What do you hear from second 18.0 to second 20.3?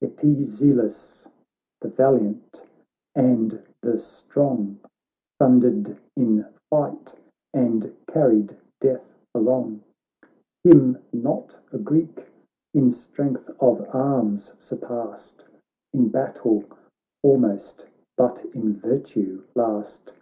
but in virtue last.